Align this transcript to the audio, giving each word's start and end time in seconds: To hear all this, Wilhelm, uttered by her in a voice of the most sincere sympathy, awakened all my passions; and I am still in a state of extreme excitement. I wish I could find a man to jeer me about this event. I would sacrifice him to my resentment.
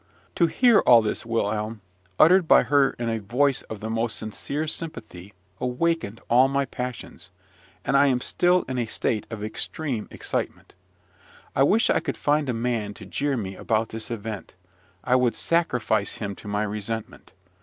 To 0.33 0.47
hear 0.47 0.79
all 0.79 1.03
this, 1.03 1.27
Wilhelm, 1.27 1.81
uttered 2.17 2.47
by 2.47 2.63
her 2.63 2.95
in 2.97 3.07
a 3.07 3.19
voice 3.19 3.61
of 3.61 3.81
the 3.81 3.89
most 3.91 4.15
sincere 4.15 4.65
sympathy, 4.65 5.35
awakened 5.59 6.21
all 6.27 6.47
my 6.47 6.65
passions; 6.65 7.29
and 7.85 7.95
I 7.95 8.07
am 8.07 8.19
still 8.19 8.63
in 8.67 8.79
a 8.79 8.87
state 8.87 9.27
of 9.29 9.43
extreme 9.43 10.07
excitement. 10.09 10.73
I 11.55 11.61
wish 11.61 11.91
I 11.91 11.99
could 11.99 12.17
find 12.17 12.49
a 12.49 12.51
man 12.53 12.95
to 12.95 13.05
jeer 13.05 13.37
me 13.37 13.55
about 13.55 13.89
this 13.89 14.09
event. 14.09 14.55
I 15.03 15.15
would 15.15 15.35
sacrifice 15.35 16.13
him 16.13 16.33
to 16.37 16.47
my 16.47 16.63
resentment. 16.63 17.31